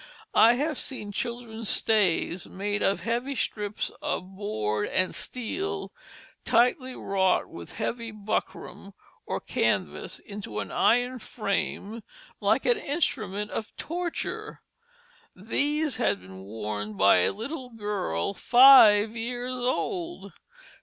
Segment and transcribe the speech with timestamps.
[0.33, 5.93] I have seen children's stays, made of heavy strips of board and steel,
[6.43, 8.95] tightly wrought with heavy buckram
[9.27, 12.01] or canvas into an iron frame
[12.39, 14.63] like an instrument of torture.
[15.35, 20.33] These had been worn by a little girl five years old.